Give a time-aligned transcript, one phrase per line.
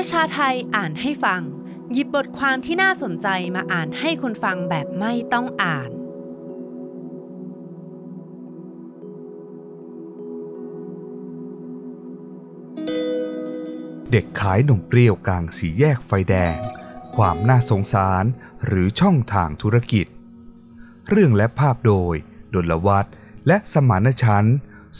[0.00, 1.42] ประชาไทยอ่านให้ฟัง
[1.92, 5.90] หยิบบทความที่น่าสนใจมาอ่านให้คนฟังแบบไม่ต้องอ่าน
[14.10, 16.58] เด็กขายนมเปรี้ยวกลางสีแยกไฟแดง
[17.16, 18.24] ความน่าสงสาร
[18.66, 20.06] หรือช่องทางธุรกิจ
[21.10, 22.14] เรื่องและภาพโดย
[22.54, 23.06] ดลวัฒ
[23.46, 24.44] และสมานฉัน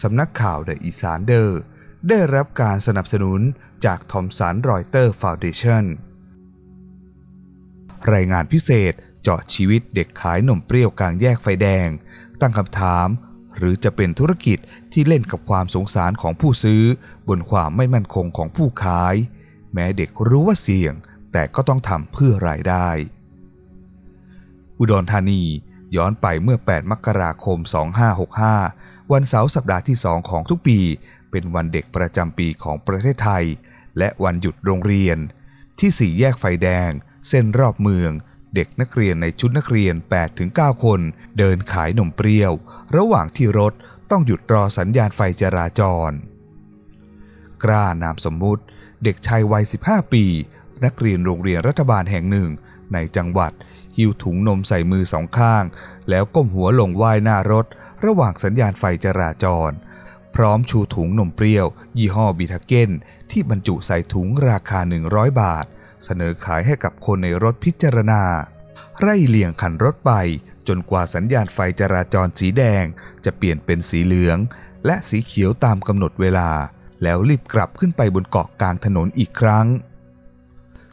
[0.00, 1.60] สำนักข่าวเดอะอีสานเดอร์
[2.08, 3.40] ได้รับการสนับสนุน
[3.84, 5.84] จาก Thomson Reuters Foundation
[8.12, 11.88] รายงานพิเศษเจาะชีวิตเด็กขายนมเปรี้ยวกลางแยกไฟแดง
[12.40, 13.08] ตั้งคำถาม
[13.56, 14.58] หรือจะเป็นธุรกิจ
[14.92, 16.82] ที่เล่นกับความสงสารของผู้ซื้อ
[17.28, 19.14] บนความไม่มั่นคงของผู้ขาย
[19.72, 20.94] แม้เด็กรู้ว่าเสี่ยง
[21.32, 22.88] แต่ก็ต้องทำเพื่อรายได้
[24.78, 25.42] อุดรธานี
[25.96, 27.58] ย้อนไปเมื่อ 8 มกราคม
[28.34, 30.80] 2565 วันเสาร์สัปดาห์ที่ 2 ของทุกปี
[31.30, 33.44] เป็นวันเด็กประจำปีของประเทศไทย
[33.98, 35.18] และวันหยุดโรงเรียน
[35.80, 36.90] ที่สี่แยกไฟแดง
[37.28, 38.10] เส้นรอบเมือง
[38.54, 39.94] เด็กนักเรียนในชุดนักเรียน
[40.38, 41.00] 8-9 คน
[41.38, 42.52] เดินขายนมเปรี้ยว
[42.96, 43.72] ระหว่างที่รถ
[44.10, 46.10] ต้องหยุดรอสัญญาณไฟจราจร
[47.64, 48.62] กล้านามสมมุติ
[49.04, 50.24] เด็กชายวัย 15 ปี
[50.84, 52.50] นักเรียนโรงเรียนรัฐบาลแห่งหนึ่ง
[52.92, 53.52] ในจังหวัด
[53.96, 55.64] หิวถุงนมใส่มือสองข้าง
[56.10, 57.66] แล้วก้มหัวลงไหว้หน้ารถ
[58.06, 59.70] ระหว่างสัญญาณไฟจราจร
[60.36, 61.66] พร้อมชูถุงนมเปรี้ยว
[61.98, 62.90] ยี่ห้อบิทาเก้น
[63.30, 64.80] ที่บรรจุใส่ถุงราคา
[65.10, 65.64] 100 บาท
[66.04, 68.22] เสนอขายให้กับคนในรถพิจารณา
[69.00, 70.12] ไร่เลี่ยงขันรถไป
[70.68, 72.84] จนกว่าสัญญาณไฟจราจรสีแดง
[73.24, 74.38] จะเปลี่ยนเป็นสีเหลือง
[74.86, 76.50] และสีเขียวตามกำหนดเวลา
[77.02, 79.66] แล้วรีบกลับขึ้นไปบนเกาะกลางถนนอีกครั้ง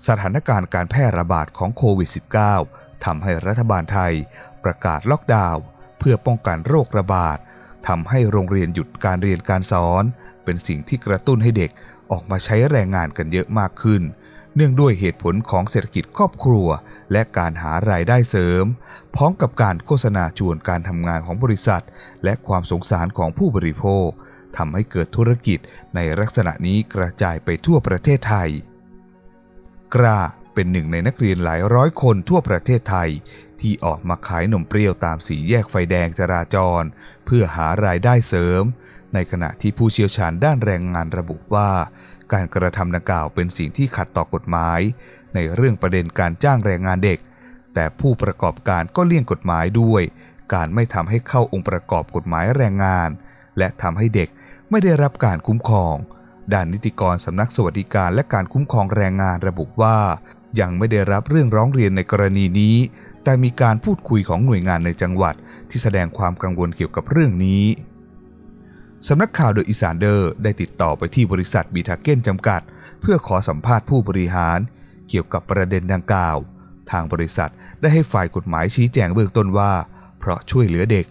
[0.08, 2.10] สถานการณ์การแพร่ระบาดของโควิด
[2.58, 4.14] -19 ทำให้รัฐบาลไทย
[4.64, 5.64] ประกาศล็อกดาวน์
[6.00, 7.38] เพื่อป้องกันโรคระบาด
[7.88, 10.04] ทำให้โรงเรียนหยุดการเรียนการสอน
[10.44, 11.72] เป็นสิ่งที่กระตุ้นให้เด็ก
[12.12, 14.02] ออกมาใช้แรงงานกันเยอะมากขึ้น
[14.56, 16.68] เนื่องด้วยเหตุผลของเศรษฐกิจครอบครัว
[17.12, 18.66] และการหารายได้เสริม
[19.16, 21.84] พร้อมกับการโฆษณาชวนการทำงานของบริษัท
[22.24, 24.08] และความสงสารของผู้บริโภค
[24.58, 25.60] ทำให้เกิดธุรกิจ
[25.96, 28.50] ในลักษณะนี้กระจายไปทั่วประเทศไทย
[29.96, 30.20] กล้า
[30.56, 33.10] เป็นหนึ่งในนักเรียนหลายร้อยคนทั่วประเทศไทย
[33.62, 36.84] ที่ออกมาขายนมเปรี้ยวตามสีแยกไฟแดงจราจร
[37.26, 38.64] เพื่อหารายได้เสริม
[39.14, 41.70] ในขณะที่ผู้เชี่ยวชาญด้านแรงงานระบุว่า
[42.34, 44.80] การกระทำดังกล่าวเป็นสิ่งที่ขัดต่อกฎหมาย
[45.36, 47.20] ในเรื่องประเด็นการจ้างแรงงานเด็ก
[47.74, 50.04] แต่ผู้ประกอบการก็เลี่ยงกฎหมายด้วย
[50.54, 53.10] การไม่ทำให้เข้าองค์ประกอบกฎหมายแรงงาน
[53.58, 54.30] และทำให้เด็ก
[54.70, 55.96] ไม่ได้รับการคุ้มครอง
[56.54, 59.98] ด้านนิติกรสำนักสวัสดิการและการคุ้มครองแรงงานระบุว่า
[60.60, 62.76] ยังไม่ได้รับเรื่องร้องเรียนในกรณีนี้
[63.24, 65.36] แต่มีการพูดคุยของหน่วยงานในจังหวัด
[65.70, 67.64] ที่แสดงความกังวลเกี่ยวกับเรื่องนี้
[69.08, 72.62] สำนักข่าวเดอะอีสานเดอร์ได้ติดต่อไปที่บริษัทบีทาเก้นจำกัด
[73.02, 74.60] เพื่อขอสัมภาษณ์ผู้บริหาร
[75.10, 76.38] เกี่ยวกับประเด็นดังกล่าว
[76.92, 77.52] ทางบริษัท
[77.82, 79.74] ได้ให้ฝ่ายกฎหมายชี้แจงเบื้องต้นว่า
[80.20, 81.06] เพราะช่วยเหลือเด็ก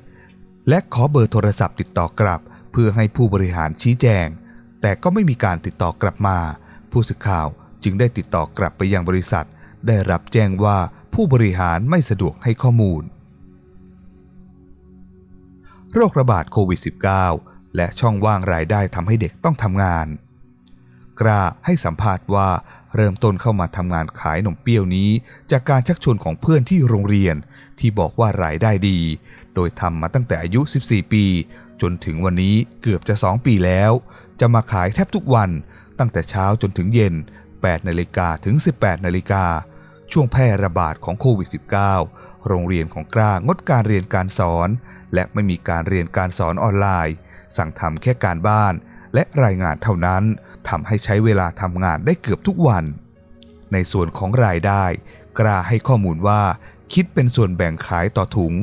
[0.69, 2.41] และขอเบอร์โทรศัพท์ติดต่อกลับ
[2.73, 4.27] เพื่อให้ผู้บริหารชี้แจง
[4.81, 6.39] แต่ก็ไม่มีการติดต่อกลับมา
[6.91, 7.47] ผู้สื่อข่าว
[7.85, 9.47] จึงได้ติดต่อกลับไปยังบริษัท
[9.87, 10.79] ได้รับแจ้งว่า
[11.15, 13.03] ผู้บริหารไม่สะดวกให้ข้อมูล
[15.95, 16.81] โรคระบาดโควิด
[17.29, 20.07] -19 และช่องว่างรายได้ทำให้เด็กต้องทำงาน
[21.21, 22.49] กล้าให้สัมภาษณ์ว่า
[22.95, 25.11] เริ่มต้นเข้ามาทำงานขายนมเปรี้ยวนี้
[25.51, 27.37] จากการชักชวนของเพื่อนที่โรงเรียน
[27.79, 28.99] ที่บอกว่ารายได้ดี
[29.55, 31.25] โดยทำมาตั้งแต่อายุ 14 ปี
[31.83, 33.93] จนถึงวันนี้เกือบจะ 2 ปีแล้ว
[34.41, 35.51] จะมาขายแทบทุกวัน
[35.99, 37.15] ตั้งแต่เช้าจนถึงเย็น
[37.71, 39.45] 8นาฬิกาถึง 18นาฬิกา
[40.13, 41.49] ช่วงแพร่ระบาดของโควิด
[41.97, 44.69] -19 โรงเรียนของกล้างดการเรียนการสอน
[45.15, 47.17] และไม่มีการเรียนการสอนออนไลน์
[47.57, 48.75] สั่งทำแค่การบ้าน
[49.15, 50.23] และรายงานเท่านั้น
[50.69, 52.85] ทำให้ใช้เวลาทำงานได้เกือบทุกวัน
[53.73, 54.85] ในส่วนของรายได้
[55.39, 56.43] กล้าให้ข้อมูลว่า
[56.93, 58.55] คิดเป็นส่วนแบ่งขายต่อถุง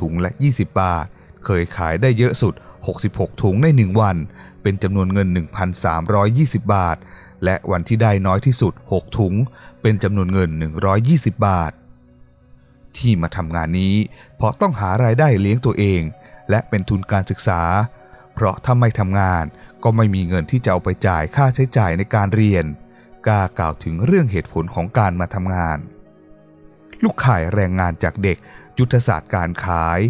[0.00, 1.06] ถุงละ 20 บาท
[1.44, 2.54] เคยขายได้เยอะสุด
[2.98, 4.16] 66 ถุงใน 1 วัน
[4.62, 5.28] เป็นจำนวนเงิน
[6.00, 6.96] 1,320 บาท
[7.44, 9.34] และวันที่ได้น้อยที่สุด 6 ถุง
[9.82, 10.50] เป็นจำนวนเงิน
[10.98, 11.72] 120 บาท
[12.96, 13.96] ที่มาทำงานนี้
[14.36, 16.02] เพราะต้องหารายได้เลี้ยงตัวเอง
[16.50, 17.62] และเป็นทุนการศึกษา
[18.34, 19.44] เพราะถ้าไม่ทำงาน
[19.84, 22.64] ก็ไม่มีเงินที่จะเอาไปจ่ายค่าใช้จ่ายในการเรียน
[23.26, 25.78] กล้ากล่าวถึงเรื่องเหตุผลของการมาทำงาน
[27.02, 28.38] ลูกขายแรงงานจากเด็ก
[28.78, 30.00] ยุทธศาสตร์การขาย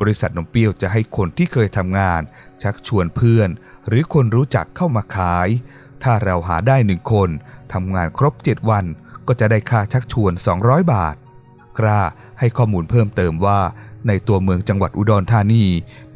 [0.00, 2.20] บริษัทนมเปรี้ยวจะให้คนที่เคยทำงาน
[2.62, 3.48] ชักชวนเพื่อน
[3.88, 5.48] หรือคนรู้จักเข้ามาขาย
[6.08, 7.28] ถ้าเราหาได้หนึ่งคน
[7.72, 8.84] ทำงานครบ 7 วัน
[9.26, 10.32] ก็จะได้ค่าชักชวน
[10.62, 11.16] 200 บาท
[11.78, 12.00] กล้า
[12.38, 13.60] ให้ข้อมูลเพิ่มเติมว่า
[14.08, 15.64] ในตัวเมืองจังหวัดอุดรธานี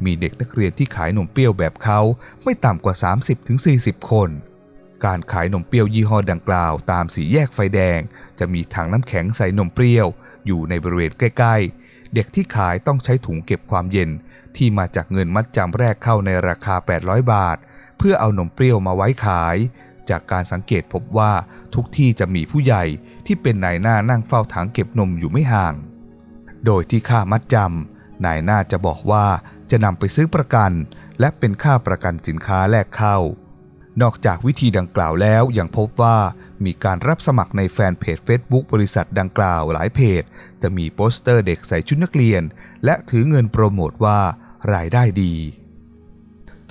[0.05, 1.99] มีเด็กนักเรียนที่ขายนมเปรี้ยวแบบเขา
[2.43, 2.95] ไม่ต่ำกว่า
[3.53, 4.29] 30-40 คน
[5.05, 7.99] การขายนมเปรี้ยวยี่ห้อดังกล่าว ตามสีแยกไฟแดง
[8.39, 10.07] จะมีถังน้ำแข็งใส่นมเปรี้ยว
[10.45, 11.55] อยู่ในบริเวณใกล้
[11.85, 14.09] ๆ เด็กที่ขายต้องใช้ถุงเก็บความเย็น
[14.55, 17.57] ที่มาจากเงินมัดจำแรกเข้าในราคา 800 บาท
[18.03, 19.57] เพื่อเอานมเปรี้ยวมาไว้ขาย
[20.09, 21.31] จากการสังเกตพบว่า
[21.75, 22.83] ทุกที่จะมีผู้ใหญ่
[23.25, 25.73] ที่เป็นนายหน้านั่งเฝ้าถังเก็บนมอยู่ไม่ห่าง
[26.65, 29.25] โดยที่ค่ามัดจำนายหน้าจะบอกว่า
[29.71, 30.71] จะนำไปซื้อประกัน
[31.19, 33.17] และเป็นค่าประกันสินค้าแลกเข้า
[34.01, 36.17] นอกจากวิธีดังกล่าวแล้วยังพบว่า
[36.65, 40.23] มีการรับสมัครในแฟนเพจ Facebook บริษัทดังกล่าวหลายเพจ
[40.61, 42.43] จะมีโปสเตอร์เด็กใส่ชุดนักเรียน
[42.85, 44.19] และถือเงินโปรโมทว่า
[44.73, 45.33] รายได้ดี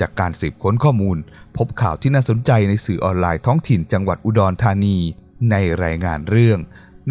[0.00, 1.18] จากการสืบค้นข้อมูล
[1.56, 4.98] พบข่าวที่น่าสนใจในสื่อออนไลน์ท้องถิ่นจังหวัดอุดรธานี
[5.50, 6.58] ในรายงานเรื่อง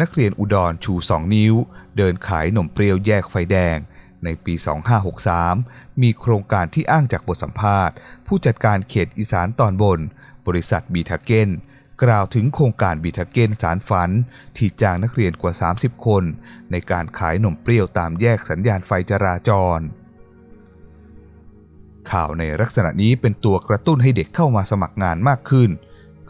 [0.00, 1.54] นักเรียนอุดรชู2นิ้ว
[1.96, 3.76] เดินขายหนมเปรี้ยวแยกไฟแดง
[4.24, 4.54] ในปี
[5.28, 7.94] 2563 มีโครงการที่อ้างจากบทสัมภาษณ์
[8.26, 10.00] ผู้จัดการเขตอีสานตอนบน
[10.46, 11.50] บริษัทบีทาเกน
[12.02, 14.10] กล่าวถึงโครงการบีทาเกนสารฝัน
[14.56, 16.24] ที่จ้างนักเรียนกว่า 30 คน
[16.70, 19.80] ในการขายหนมเปรี้ยวตามแยกสัญญาณไฟจราจร
[22.12, 25.70] ข่าวในลักษณะนี้เป็นตัวกระตุ้นให้เด็กเข้ามาสมัครงานมากขึ้น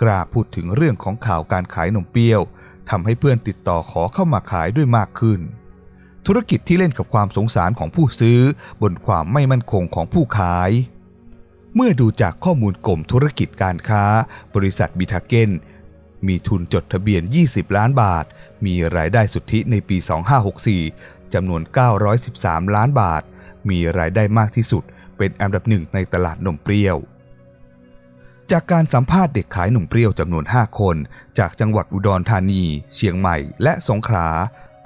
[0.00, 2.40] กล้าพูดถึงเรื่องของข่าวการขายนมเปรี้ยว
[2.90, 5.40] ทำให้เพื่อนติดต่อขอเข้ามาขายด้วยมากขึ้น
[6.26, 8.40] ธุรกิจที่เล่นกับความสงสารของผู้ซื้อ
[8.82, 10.70] บนความไม่มั่นคงของผู้ขาย
[11.74, 14.04] เมื่อดูจากข้อมูลกรมธุรกิจการค้า
[14.54, 15.50] บริษัทบิทาเกน
[16.26, 18.24] มีทุนจดทะเบียน 20 ล้านบาท
[18.66, 19.96] มีรายได้สุทธิในปี
[20.80, 21.62] 2564จำนวน
[22.18, 23.22] 913 ล้านบาท
[23.70, 24.84] มีรายได้มากที่สุด
[25.20, 26.96] เป็นอันดับหนึ่งในตลาดนมเปรี้ยว
[28.50, 30.96] จากการสัมภาษณ์เด็กขายนมเปรี้ยวจำนวน 5 คน
[31.38, 32.62] จากจังหวัดอุดรธานี
[32.94, 34.28] เชียงใหม่ และสงขลา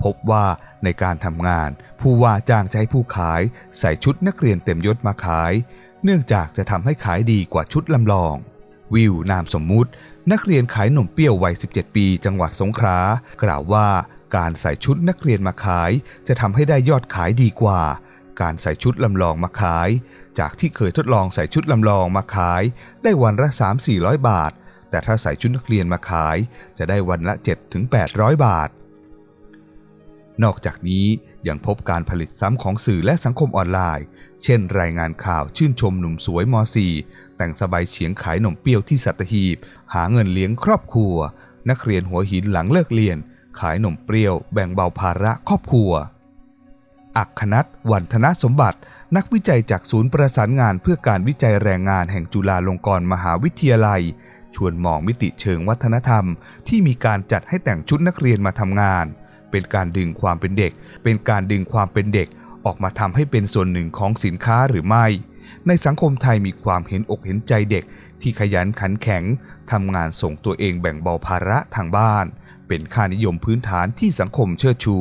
[0.02, 0.44] พบว่า
[0.84, 1.70] ในการทำงาน
[2.00, 3.42] ผู้ว่าจ้างให้ผู้ขาย
[3.78, 5.52] ใส่ชุดนักเรียนเต็มยศมาขาย
[6.04, 8.34] เนื่องจากจะทำให้ขายดีกว่าชุดลำลอง
[8.94, 9.90] วิวนามสมมุติ
[10.32, 12.98] นักเรียนขายนมเปรี้ยววัย 17 ปี จังหวัดสงขลา
[13.42, 13.88] กล่าวว่า
[14.36, 15.90] การใส่ชุดนักเรียนมาขาย
[16.28, 17.80] จะทำให้ได้ยอดขายดีกว่า
[18.40, 19.88] การใส่ชุดลำลองมาขาย
[20.38, 22.62] จากที่เคยทดลองใส่ชุดลำลองมาขาย
[23.02, 23.48] ได้วันละ
[23.88, 24.52] 3-400 บาท
[24.90, 26.36] แต่ถ้าใส่ชุดนักเรียนมาขาย
[26.78, 27.34] จะได้วันละ
[27.90, 28.70] 7-800 บาท
[30.44, 31.06] นอกจากนี้
[31.48, 34.06] ยังพบการผลิตซ้ำของสื่อและสังคมออนไลน์
[34.42, 36.54] เช่นรายงานข่าวชื่นชมหนุ่มสวยม
[36.96, 39.56] .4 แต่งสบายเฉียงขายนมเปรี้ยวที่สัตหีบ
[39.94, 41.14] หาเงินเลี้ยงครอบครัว
[41.70, 43.16] นักเรียนหัวหินหลังเลิกเรียน
[43.60, 45.90] ขายนมเปรี้ยวแบ่งเบาภาระครอบครัว
[47.18, 48.78] อักขนัทวันธนสมบัติ
[49.16, 54.02] นักวิจัยจากศูนย์ประสานงานเพื่อการวิจัยแรงงานแห่งจุฬาลงกรณ์มหาวิทยาลัย
[54.54, 56.24] ชวนมองมิติเชิงวัฒนธรรม
[56.68, 59.04] ที่มีการจัดให้แต่งชุดนักเรียนมาทำงาน
[59.50, 60.72] เป็นการดึงความเป็นเด็ก
[61.04, 62.28] เป็นการดึงความเป็นเด็ก
[62.64, 65.06] ออกมาทำให้เป็นส่วนหนึ่งของสินค้าหรือไม่
[65.66, 67.84] ในสังคมไทยมีความเห็นอกเห็นใจเด็ก
[68.20, 69.24] ที่ขยันขันแข็ง
[69.72, 72.26] ทำงานส่งตัวเองแบ่งเบาภาระทางบ้าน
[72.68, 74.98] เป็นค่านิยมพื้นฐานที่สังคมเชิดชู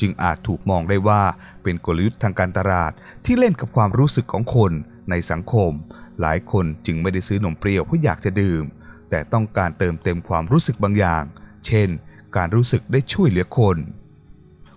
[0.00, 1.22] จึงอาจถูกมองได้ว่า
[1.62, 2.92] เป็นกลยุทธ์ทางการตลาด
[3.24, 4.72] ที่เล่นกับความรู้สึกของคน
[5.10, 5.72] ในสังคม
[6.20, 8.64] หลายคนจึงไม่ได้ซื้อนมเปรี้ยวเพราะอยากจะดื่ม
[9.10, 11.24] แต่ต้องการเติมเต็มความรู้สึกบางอย่าง
[11.66, 11.88] เช่น
[12.36, 13.76] การรู้สึกได้ช่วยเหลือคน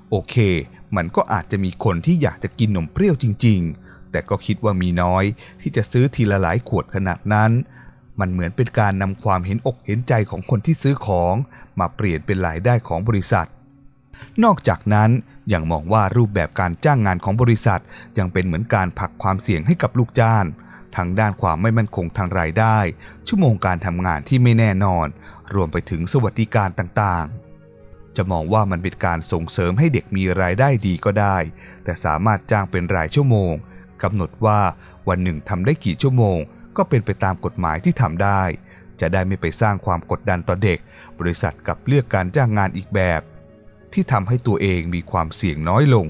[0.10, 0.36] โอเค
[0.96, 5.24] มันก็อาจจะมีคนที่อยากจะกินนมเปรี้ยวจริง ๆ แต่ก็คิดว่ามีน้อย
[5.62, 7.52] ที่จะซื้อทีละหลายขวดขนาดนั้น
[8.20, 11.36] มันเหมือนเป็นการนำความเห็นอกเห็นใจของคนที่ซื้อของ
[11.80, 13.48] มาเปลี่ยนเป็นรายได้ของบริษัท
[14.44, 15.10] นอกจากนั้น
[15.54, 17.82] ยังมองว่ารูปแบบการจ้างงานของบริษัท
[18.18, 20.44] ยังเป็นเหมือนการผลักความเสี่ยงให้กับลูกจ้าง
[20.96, 22.78] ทางด้านความไม่มั่นคงทางรายได้
[23.28, 25.08] ชั่วโมงการทำงานที่ไม่แน่นอน
[25.56, 31.38] รวมไปถึงสวัสดิการต่างๆ จะมองว่ามันเป็นการส่งเสริมให้เด็กมีรายได้ดีก็ได้
[31.84, 33.54] แต่สามารถจ้างเป็นรายชั่วโมง
[34.04, 34.60] กำหนดว่า
[35.10, 36.38] วันหนึ่งทำได้กี่ชั่วโมง
[36.78, 38.44] ก็เป็นไปตามกฎหมายที่ทำได้
[39.02, 40.80] จะได้ไม่ไปสร้างความกดดันต่อเด็ก
[41.20, 43.22] บริษัทกับเลือกการจ้างงานอีกแบบ
[43.94, 46.08] ที่ทำให้ตัวเองมีความเสี่ยงน้อยลง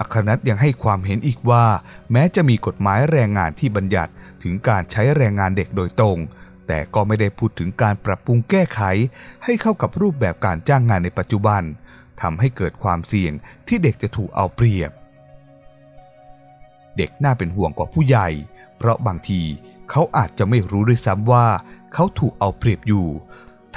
[0.00, 1.64] อัครนัทยังให้ความเห็นอีกว่า
[2.12, 4.12] แม้จะมีกฎหมายแรงงานที่บัญญัติ
[4.42, 6.18] ถึงการใช้แรงงานเด็กโดยตรง
[6.66, 8.80] แต่ก็ไม่ได้พูดถึงการปรับปรุงแก้ไข
[9.44, 11.62] ให้เข้ากับรูปแบบการจ้างงานในปัจจุบัน
[12.20, 13.32] ทำให้เกิดความเสี่ยง
[13.68, 14.90] ที่เด็กจะถูกเอาเปรียบ
[16.96, 18.28] เด็กน่าเป็นห่วงกว่าผู้ใหญ่
[18.78, 19.42] เพราะบางที
[19.90, 21.46] เขาอาจจะไม่รู้ด้วยซ้ำว่า
[21.94, 23.06] เขาถูกเอาเปรียบอยู่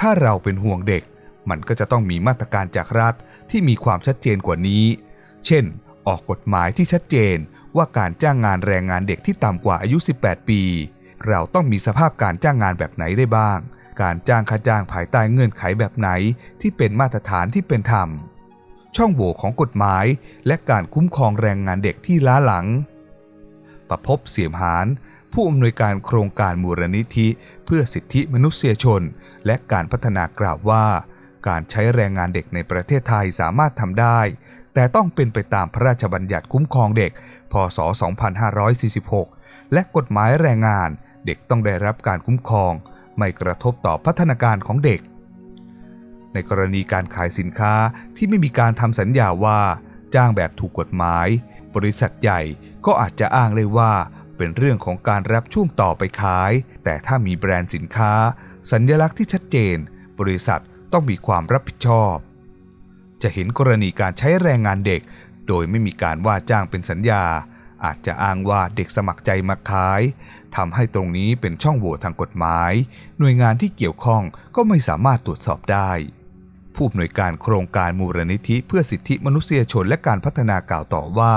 [0.02, 1.02] ้าเราเป็นห่วงเด็ก
[1.50, 3.14] มันก็จะต้องมีมาตรการจากรัฐ
[3.50, 4.84] ที่มีความชัดเจนกว่านี้
[5.46, 5.64] เช่น
[6.06, 7.36] ออกกฎหมายที่ชัดเจน
[7.76, 10.62] ว่าการจ้างงานแรงงานเด็กที่ต่ำกว่าอายุ 18 ปี
[11.28, 13.58] เราต้องมีสภาพการจ้างงานแบบไหนได้บ้าง
[14.02, 16.10] การจ้างค่าจ้างภายใต้เงื่อนไขแบบไหน
[16.60, 18.08] ที่เป็นมาตรฐานที่เป็นธรรม
[18.96, 20.04] ช่องโหว่ของกฎหมาย
[20.46, 22.66] และการคุ้มครองแรงงานเด็กที่ล้าหลัง
[23.88, 24.86] ประพบเสียมหาน
[25.32, 27.28] ผู้อำนวยการโครงการมูลนิธิ
[27.64, 29.02] เพื่อสิทธิมนุษยชน
[29.46, 30.84] และการพัฒนากล่าวว่า
[31.48, 34.20] การใช้แรงงานเด็กในประเทศไทยสามารถทำได้
[34.74, 37.12] แต่ต้องเป็นไปตามพระราชบัญญัติคุ้มครองเด็ก
[37.52, 37.78] พศ
[39.16, 40.88] 2546 และกฎหมายแรงงาน
[41.26, 42.72] เด็กต้องได้รับการคุ้มครอง
[43.18, 45.00] ไม่กระทบต่อพัฒนาการของเด็ก
[46.32, 47.74] ในกรณีการขายสินค้า
[48.16, 49.60] ที่ไม่มีการทำสัญญาว่า
[50.14, 51.28] จ้างแบบถูกกฎหมาย
[51.74, 52.40] บริษัทใหญ่
[52.86, 53.92] ก็อาจจะอ้างเลยว่า
[54.36, 56.52] เป็นเรื่องของการรับช่วงต่อไปขาย
[56.84, 58.12] แต่ถ้ามีแบรนด์สินค้า
[58.72, 59.76] สัญญลักษณ์ที่ชัดเจน
[60.20, 60.60] บริษัท
[60.92, 62.16] ต้องมีความรับผิดชอบ
[63.22, 65.02] จะเห็นกรณีการใช้แรงงานเด็ก
[65.48, 67.24] โดยไม่มีการว่าจ้างเป็นสัญญา
[67.84, 70.02] อาจจะอ้างว่าเด็กสมัครใจมาขาย
[70.56, 72.72] ทำให้ตรงนี้เป็นช่องโหว่ทางกฎหมาย
[73.18, 74.22] หน่วยงานที่เกี่ยวข้อง
[74.56, 75.90] ก็ไม่สามารถตรวจสอบได้
[76.74, 81.34] ผู้อำนวยการโครงการมูลนิธิเพื่อสิทธิมนุษยชนและการพัฒนากล่าวต่อว่า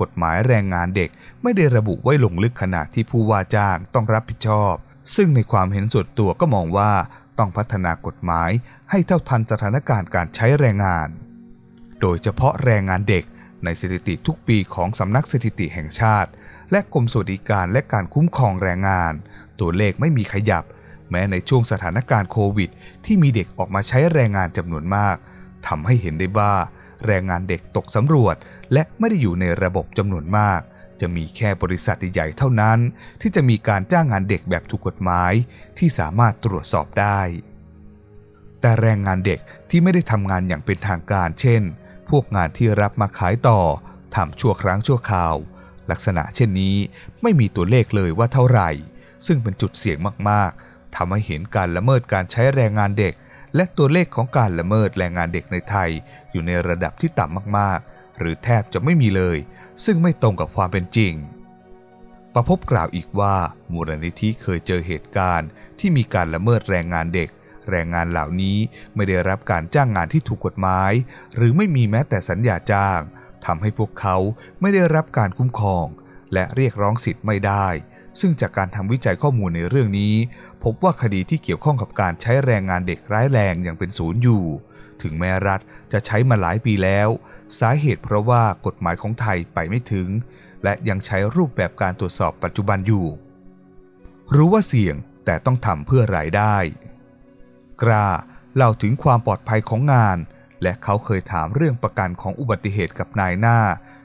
[0.00, 1.10] กฎหมายแรงงานเด็ก
[1.42, 4.74] ไม่ได้ระบุไว้ลงลึกขนาดที่ผู้ว่าจ้างต้องรับผิดชอบ
[5.16, 6.92] ซึ่งในความเห็นส่วนตัวก็มองว่า
[7.38, 8.50] ต้องพัฒนากฎหมาย
[8.90, 11.08] ให้เท่าทันสถานการณ์การใช้แรงงาน
[12.00, 13.24] โดยเฉพาะแรงงานเด็ก
[13.64, 16.30] ในสถิติทุกปีของสำนักสถิติแห่งชาติ
[16.70, 19.12] และกรมสวัสดิการและการคุ้มครองแรงงาน
[19.60, 20.64] ตัวเลขไม่มีขยับ
[21.10, 22.70] แม้ในช่วงสถานการณ์โควิด
[23.04, 25.16] ที่มีเด็กออกมาใช้แรงงานจำนวนมาก
[25.66, 26.52] ทำให้เห็นได้ว่า
[27.06, 28.36] แรงงานเด็กตกสำรวจ
[28.72, 30.60] และไม่ได้อยู่ในระบบจำนวนมาก
[31.00, 32.78] จะมีแค่บริษัทใหญ่ๆเท่านั้น
[33.20, 35.32] ที่จะมีการจ้างงานเด็กแบบถูกกฎหมาย
[35.78, 37.20] ที่สามารถตรวจสอบได้
[38.60, 41.62] แต่แรงงานเด็กที่ไม่ได้ทำงานอย่างเป็นทางการ เช่น
[42.10, 43.60] พวกงานที่รับมาขายต่อ
[44.14, 45.34] ทำชั่วครั้งชั่วคราว
[45.90, 46.76] ลักษณะเช่นนี้
[47.22, 48.70] ไม่มีตัวเลขเลยว่าเท่าไหร่
[49.26, 49.98] ซึ่งเป็นจุดเสี่ยง
[50.30, 53.14] มากๆทำให้เห็นการละเมิดการใช้แรงงานเด็ก
[53.54, 55.90] และตัวเลขของการละเมิดแรงงานเด็กในไทย
[56.30, 59.38] อยู่ในระดับที่ต่ำมากๆ หรือแทบจะไม่มีเลย
[59.84, 61.14] ซึ่งไม่ตรงกับความเป็นจริง
[62.34, 63.36] ประพบกล่าวอีกว่า
[63.72, 67.30] มูลนิธิเคยเจอเหตุการณ์ ที่มีการละเมิดแรงงานเด็ก
[67.70, 68.58] แรงงานเหล่านี้
[68.94, 70.92] ไม่ได้รับการจ้างงานที่ถูกกฎหมาย
[71.36, 73.00] หรือไม่มีแม้แต่สัญญาจ้าง
[73.46, 74.16] ทำให้พวกเขา
[74.60, 75.86] ไม่ได้รับการคุ้มครอง
[76.32, 77.66] และเรียกร้องสิทธิ์ไม่ได้
[78.20, 80.14] ซึ่งจากการทำวิจัยข้อมูลในเรื่องนี้
[80.64, 84.44] พบว่าคดีที่เกี่ยวข้องกับการใช้แรงงานเด็กร้ายแรงยังเป็นศูนย์อยู่
[85.02, 85.60] ถึงแม้รัฐ
[85.92, 87.08] จะใช้มาหลายปีแล้ว
[87.60, 90.08] สาเหตุเพราะว่ากฎหมายของไทยไปไม่ถึง
[90.64, 93.06] และยังใช้รูปแบบการตรวจสอบปัจจุบันอยู่
[94.34, 96.56] รู้ว่าเสี่ยงแต่ต้องทำเพื่อรายได้
[97.82, 98.06] กล้า
[98.56, 100.18] เล่าถึงความปลอดภัยของงาน
[100.62, 103.58] และเขาเคยถามเรื่องประกันของอุบัติเหตุกับนายหน้า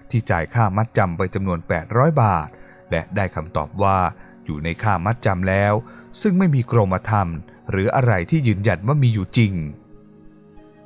[0.09, 1.59] ที่จ่ายค่ามัดจำไปจำนวน
[1.89, 2.49] 800 บาท
[2.91, 3.99] และได้คำตอบว่า
[4.45, 5.73] อยู่ในค่ามัดจำแล้ว
[6.21, 7.27] ซึ่งไม่มีกรมธรรม
[7.71, 9.53] หรืออะไรที่ยืนยันว่ามีอยู่จริง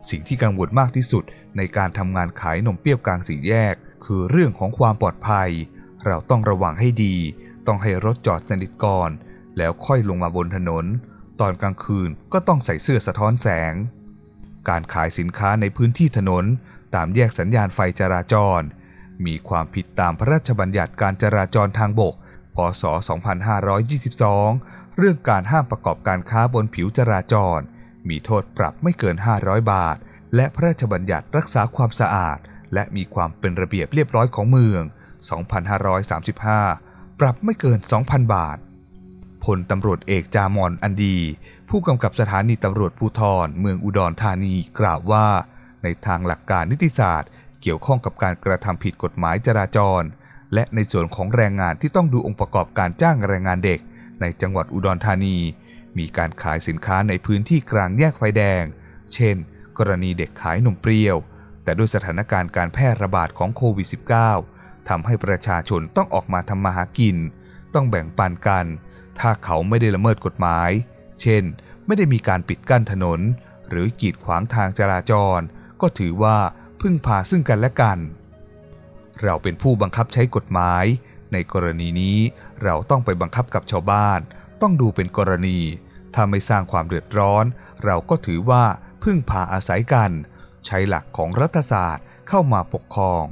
[0.10, 1.24] สิ่งที่กังวลมากที่สุด
[1.58, 5.50] ในการทำงานขายนมเปรี้ยวกลางสี่แยก คือเรื่องของความปลอดภัย
[6.05, 7.15] เราต้องระวังให้ดี
[7.67, 9.10] ต้องให้รถจอดสนิทก่อน
[9.58, 10.86] แล้วค่อยลงมาบนถนน
[11.39, 13.74] ตอนกลางคืนก็ต้องใส่เสื้อสะท้อนแสง
[14.70, 16.46] การขายสินค้าในพื้นที่ถนน
[16.96, 18.62] ตามแยกสัญญาณไฟจราจร
[19.28, 22.13] มีความผิดตามพระราชบัญญัติการจราจรทางบก
[22.56, 22.84] พศ
[23.72, 27.60] 2522 เรื่องการห้ามประกอบการค้าบนผิวจราจร
[28.10, 29.98] มีโทษปรับไม่เกิน 500 บาท
[30.36, 32.38] และพระราชบัญญัติรักษาความสะอาด
[32.74, 34.82] และมีความเป็นระเบียบเรียบร้อยของเมือง
[36.42, 38.58] 2535 ปรับไม่เกิน 2,000 บาท
[39.44, 41.18] พลตำรวจเอกจามอนอันดี
[41.70, 45.28] ผู้กำกับสถานีตำรวจภูธรเมืองอุดรธานีกล่าวว่า
[45.84, 47.30] ในทางหลักการนิติศาสตร์
[47.62, 50.03] เกี่ยวข้องกับการกระทำผิดกฎหมายจราจร
[50.53, 53.80] และในส่วนของแรงงานที่ต้องดูองค์ประกอบการจ้างแรงงานเด็ก
[54.22, 55.38] ในจังหวัดอุดรธานี
[55.98, 58.63] มีการขายสินค้าในพื้นที่กลางแยกไฟแดง
[59.13, 59.36] เช่น
[59.77, 61.18] กรณีเด็กขายนมเปรี้ยว
[61.63, 63.88] แต่ด้วยสถานการณ์การแพร่ระบาดของโควิด
[64.38, 67.18] -19 ทำให้ประชาชนต้องออกมาทำมาหากิน
[67.74, 68.65] ต้องแบ่งปันกัน
[69.20, 70.70] ถ้าเขาไม่ได้ละเมิดกฎหมาย
[71.22, 71.44] เช่น
[71.86, 73.20] ไม่ได้มีการปิดกั้นถนน
[73.70, 75.39] หรือกีดขวางทางจราจร
[75.82, 76.38] ก็ถือว่า
[76.81, 78.00] พึ่งพาซึ่งกันและกัน
[79.23, 80.85] เราเป็นผู้บังคับใช้กฎหมาย
[81.33, 82.17] ในกรณีนี้
[82.63, 84.19] เราต้องไปบังคับกับชาวบ้าน
[84.61, 85.59] ต้องดูเป็นกรณี
[86.13, 87.45] ถ้าไม่สร้างความเดือดร้อน
[87.85, 88.63] เราก็ถือว่า
[89.03, 90.11] พึ่งพาอาศัยกัน
[90.65, 93.23] ใช้หลักของรัฐศาสตร์เข้ามาปกครอง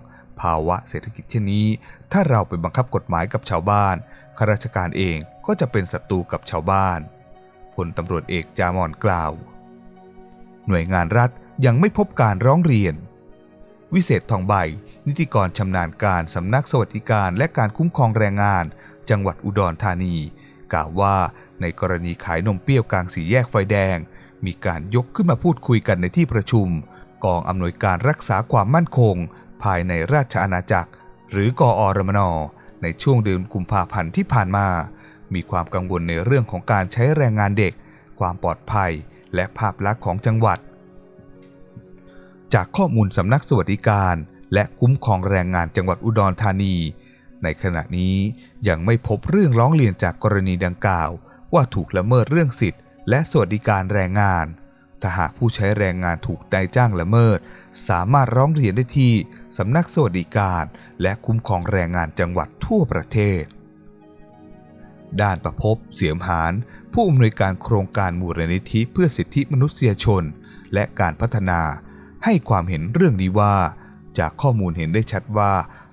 [0.42, 1.68] ภาวะเศรษฐกิจเช่นนี้
[2.12, 3.96] ถ้าเราไปบังคับกฎหมายกับชาวบ้าน
[4.38, 7.00] ข้าราชการเองก็จะเป็นศัตรูกับชาวบ้าน
[7.76, 9.32] พลตำรวจเอกจามอนกล่าว
[10.68, 11.30] หน่วยงานรัฐ
[11.66, 12.96] ยังไม่พบการร้องเรียน
[13.94, 14.54] วิเศษทองใบ
[15.08, 18.66] นิติกรชำนาญการสำนักสวัสดิการและการคุ้มครองแรงงาน
[19.10, 20.16] จังหวัดอุดรธานี
[20.74, 21.16] กล่าวว่า
[21.62, 23.98] ในกรณีขายนมเปรี้ยวกลางสี่แยกไฟแดง
[24.46, 26.68] มีการยกขึ้นมาพูดคุยกันในที่ประชุม
[27.26, 29.16] กองอำนวยการรักษาความมั่นคง
[29.64, 30.92] ภายในราชอาณาจักร
[31.32, 32.20] หรือกอรมน
[32.84, 34.68] ในช่วงเดือนกุมภาพันธ์ที่ผ่านมา
[35.34, 37.74] มีความกังวลในเรื่องของการใช้แรงงานเด็ก
[38.20, 38.92] ความปลอดภัย
[39.36, 40.60] และภาพลักษณ์ของจังหวัด
[42.54, 44.16] จากข้อมูลสำนักสวัสดิการ
[44.54, 46.76] และคุ้มครองแรงงานจังหวัดอุดรธานี
[47.44, 48.18] ในขณะนี้
[48.68, 51.10] ยังไม่พบเรื่องร้องเรียนจากกรณีดังกล่าว
[51.54, 54.46] ว่าถูกละเมิดเรื่องสิทธิ์ และสวัสดิการแรงงาน
[55.02, 57.40] ถ้าหากผู้ใช้แรงงานถูกนายจ้างละเมิด
[57.90, 59.14] สามารถร้องเรียนได้ที่
[59.58, 60.64] สำนักสวัสดิการ
[61.02, 63.44] และคุ้มครองแรงงานจังหวัดทั่วประเทศ
[65.22, 66.54] ด้านประพบเสียมหาน
[66.94, 70.24] ผู้อำนวยการโครงการมูลนิธิเพื่อสิทธิมนุษยชน
[70.74, 71.62] และการพัฒนา
[72.26, 73.56] ให้ความเห็นเรื่องนี้ว่า
[74.20, 75.52] จากข้อมูลเห็นได้ชัดว่า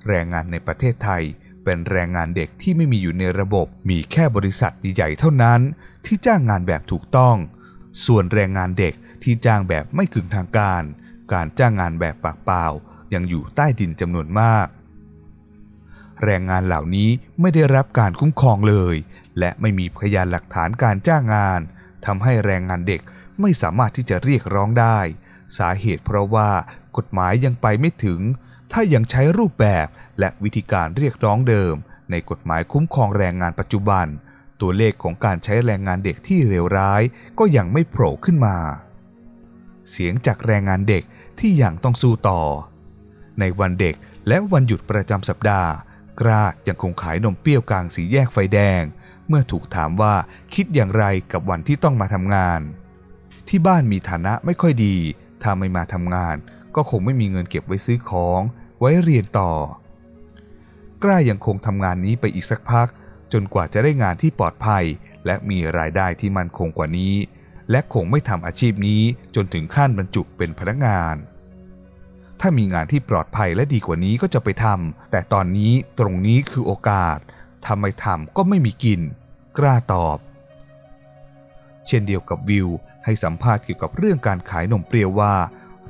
[0.08, 1.22] แรงงานในประเทศไทย
[1.64, 5.60] เป็นแรงงานเด็กที่ไม่มีอยู่ในระบบ มีแค่บริษัทใหญ่ๆเท่านั้น
[6.06, 7.36] ที่จ้างงานแบบถูกต้อง
[8.06, 10.82] ส่วนแรงงานเด็กที่จ้างแบบไม่กึ่งทางการ
[11.32, 12.64] การจ้างงานแบบปากเปล่า
[13.14, 14.66] ยังอยู่ใต้ดินจำนวนมาก
[16.24, 18.96] แรงงานเหล่านี้ไม่ได้รับการคุ้มครองเลย
[19.38, 21.60] และไม่มีพยานหลักฐานการจ้างงาน
[22.06, 23.00] ทำให้แรงงานเด็ก
[23.40, 24.98] ไม่สามารถที่จะเรียกร้องได้
[25.58, 26.50] สาเหตุเพราะว่า
[26.96, 28.20] กฎหมายยังไปไม่ถึง
[28.72, 29.86] ถ้ายังใช้รูปแบบ
[30.18, 31.74] และวิธีการเรียกร้องเดิม
[32.10, 34.06] ในกฎหมายคุ้มครองแรงงานปัจจุบัน
[34.60, 37.02] ตัวเลขของการใช้แรงงานเด็กที่เลวร้าย
[37.38, 38.56] ก็ยังไม่โผล่ขึ้นมา
[39.90, 41.04] เสียงจากแรงงานเด็ก
[41.40, 42.42] ที่ยังต้องสู้ต่อ
[43.40, 43.94] ในวันเด็ก
[44.28, 45.70] และวันหยุดประจำสัปดาห์
[46.20, 48.82] กล้ายังคงขายนมเปรี้ยวกลางสีแยกไฟแดง
[49.28, 50.14] เมื่อถูกถามว่า
[50.54, 52.60] คิดอย่างไรกับวันที่ต้องมาทำงาน
[53.48, 54.96] ที่บ้านมีฐานะไม่ค่อยดี
[55.46, 56.36] ถ้าไม่มาทำงาน
[56.76, 58.40] ก็คงไม่มีเงินเก็บไว้ซื้อของ
[58.80, 59.52] ไว้เรียนต่อ
[61.02, 62.88] กล้ายังคงทำงานนี้ไปอีกสักพัก
[63.32, 64.84] จนกว่าจะได้งานที่ปลอดภัย
[65.26, 67.14] และมีรายได้ที่มั่นคงกว่านี้
[67.70, 69.02] และคงไม่ทำอาชีพนี้
[69.34, 71.16] จนถึงขั้นบรรจุเป็นพนักงาน
[72.40, 77.18] ถ้ามีงานที่ปลอดภัยและดีกว่านี้ก็จะไปทำแต่ตอนนี้ตรงนี้คือโอกาส
[77.66, 79.00] ทำไม่ทำก็ไม่มีกิน
[79.58, 80.16] กล้าตอบ
[81.88, 82.68] เช่นเดียวกับวิว
[83.04, 85.34] ให้สัมภาษณ์เกี่ยวกับเรื่องการขายนมเปรี้ยวว่า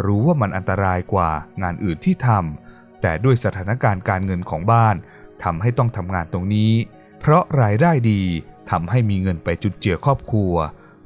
[0.05, 1.31] รู้ว่ามันอันตรายกว่า
[1.63, 4.97] งานอื่นที่ทำแต่ด้วยสถานการณ์การเงินของบ้าน
[5.45, 6.73] ทำให้ต้องทำงานตรงนี้
[7.21, 8.23] เพราะรายได้ดี
[8.71, 10.55] ทำให้มีเงินไปจุดเจือครอบครัว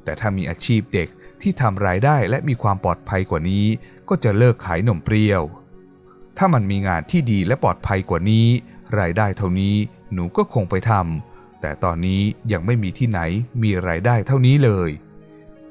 [0.05, 1.09] แต่ถ้ามีอาชีพเด็ก
[1.43, 3.67] ที่ทำรายได้และมีความปลอดภัยกว่านี้
[4.09, 5.43] ก็จะเลิกขายนมเปรี้ยว
[6.39, 8.47] ถ้ามันมีงานที่ดีและปลอดภัยกว่านี้
[9.01, 9.77] รายได้เท่านี้
[10.13, 11.30] หนูก็คงไปทำ
[11.61, 13.21] แต่ตอนนี้ยังไม่มีที่ไหน
[13.63, 14.91] มีรายได้เท่านี้เลย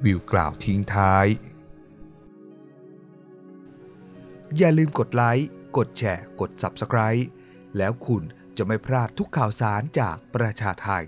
[0.05, 1.25] วิวกล่าวทิ้งท้าย
[4.57, 7.23] อย่าลืมกดไลค์ กดแชร์ กด Subscribe
[7.77, 8.23] แล้วคุณ
[8.57, 11.05] จะไม่พลาดทุกข่าวสารจากประชาไทย